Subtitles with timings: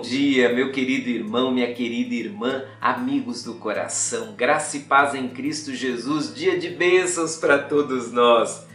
[0.00, 5.74] dia, meu querido irmão, minha querida irmã, amigos do coração, graça e paz em Cristo
[5.74, 8.66] Jesus, dia de bênçãos para todos nós.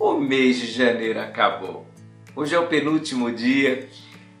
[0.00, 1.86] O mês de janeiro acabou.
[2.34, 3.86] Hoje é o penúltimo dia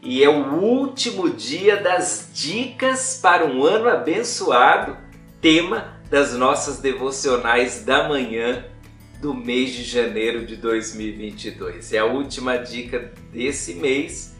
[0.02, 4.96] e é o último dia das dicas para um ano abençoado,
[5.38, 8.64] tema das nossas devocionais da manhã
[9.20, 11.92] do mês de janeiro de 2022.
[11.92, 14.35] É a última dica desse mês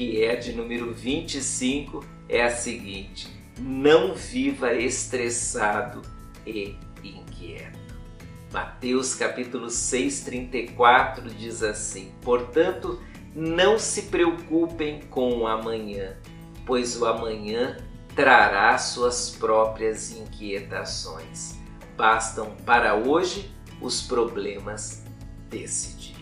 [0.00, 3.28] que é de número 25, é a seguinte:
[3.58, 6.00] não viva estressado
[6.46, 7.78] e inquieto.
[8.50, 12.98] Mateus capítulo 6, 34 diz assim: Portanto,
[13.36, 16.16] não se preocupem com o amanhã,
[16.64, 17.76] pois o amanhã
[18.16, 21.58] trará suas próprias inquietações.
[21.94, 25.04] Bastam para hoje os problemas
[25.50, 26.19] desse dia.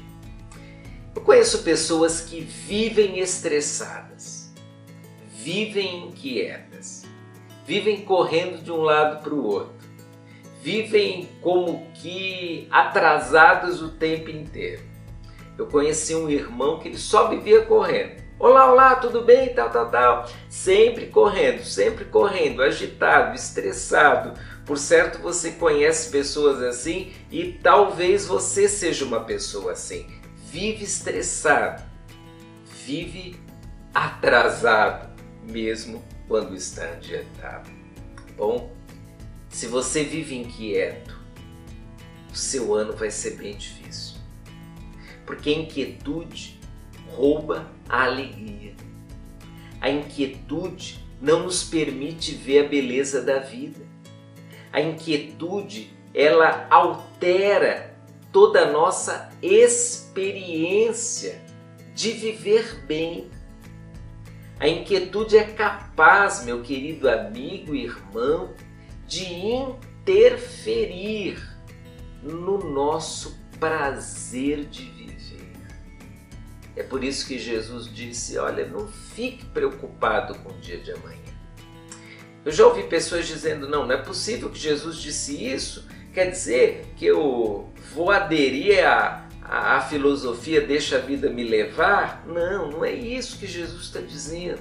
[1.19, 4.55] Eu conheço pessoas que vivem estressadas,
[5.27, 7.03] vivem inquietas,
[7.67, 9.75] vivem correndo de um lado para o outro,
[10.63, 14.81] vivem como que atrasados o tempo inteiro.
[15.59, 18.23] Eu conheci um irmão que ele só vivia correndo.
[18.39, 19.53] Olá, olá, tudo bem?
[19.53, 20.31] Tal, tal, tal.
[20.49, 24.39] Sempre correndo, sempre correndo, agitado, estressado.
[24.65, 30.19] Por certo, você conhece pessoas assim e talvez você seja uma pessoa assim
[30.51, 31.83] vive estressado,
[32.85, 33.37] vive
[33.95, 35.09] atrasado,
[35.43, 37.71] mesmo quando está adiantado.
[38.37, 38.73] Bom,
[39.51, 41.19] se você vive inquieto,
[42.33, 44.17] o seu ano vai ser bem difícil.
[45.27, 46.59] Porque a inquietude
[47.09, 48.75] rouba a alegria.
[49.81, 53.81] A inquietude não nos permite ver a beleza da vida.
[54.73, 57.95] A inquietude, ela altera
[58.33, 61.41] toda a nossa experiência
[61.95, 63.31] de viver bem.
[64.59, 68.53] A inquietude é capaz, meu querido amigo e irmão,
[69.07, 71.41] de interferir
[72.23, 75.09] no nosso prazer de viver.
[76.77, 81.19] É por isso que Jesus disse: Olha, não fique preocupado com o dia de amanhã.
[82.45, 85.87] Eu já ouvi pessoas dizendo: Não, não é possível que Jesus disse isso
[86.19, 88.85] Quer dizer que eu vou aderir
[89.49, 92.25] à, à, filosofia deixa a vida me levar?
[92.27, 94.61] Não, não é isso que Jesus está dizendo.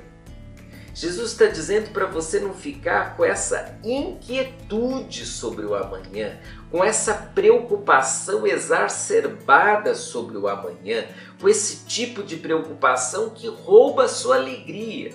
[0.93, 6.39] Jesus está dizendo para você não ficar com essa inquietude sobre o amanhã,
[6.71, 11.05] com essa preocupação exacerbada sobre o amanhã,
[11.39, 15.13] com esse tipo de preocupação que rouba a sua alegria.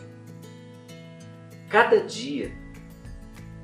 [1.69, 2.53] Cada dia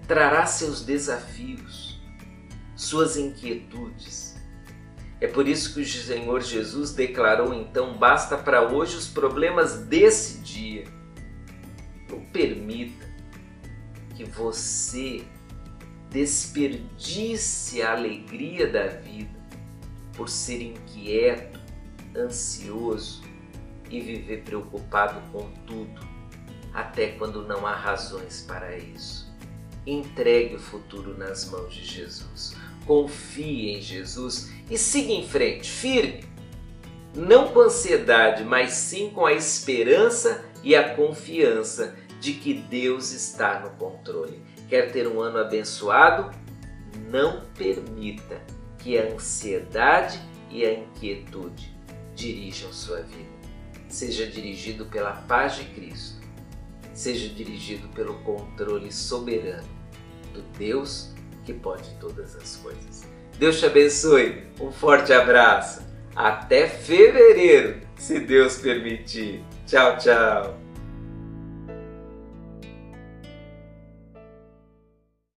[0.09, 1.89] trará seus desafios
[2.79, 4.28] suas inquietudes.
[5.21, 10.39] É por isso que o Senhor Jesus declarou então: basta para hoje os problemas desse
[10.39, 10.85] dia.
[12.09, 13.07] Não permita
[14.15, 15.25] que você
[16.11, 19.39] desperdice a alegria da vida
[20.17, 21.61] por ser inquieto,
[22.17, 23.23] ansioso
[23.91, 26.01] e viver preocupado com tudo,
[26.73, 29.29] até quando não há razões para isso.
[29.87, 32.57] Entregue o futuro nas mãos de Jesus
[32.89, 36.25] confie em Jesus e siga em frente, firme.
[37.15, 43.61] Não com ansiedade, mas sim com a esperança e a confiança de que Deus está
[43.61, 44.43] no controle.
[44.71, 46.35] Quer ter um ano abençoado?
[47.11, 48.41] Não permita
[48.79, 50.19] que a ansiedade
[50.51, 51.77] e a inquietude
[52.15, 53.29] dirijam sua vida.
[53.89, 56.21] Seja dirigido pela paz de Cristo,
[56.95, 59.69] seja dirigido pelo controle soberano
[60.33, 61.13] do Deus
[61.49, 63.09] que pode todas as coisas.
[63.39, 65.81] Deus te abençoe, um forte abraço.
[66.15, 69.43] Até fevereiro, se Deus permitir.
[69.67, 70.68] Tchau, tchau.